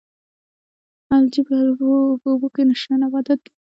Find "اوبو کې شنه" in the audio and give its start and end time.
2.27-2.95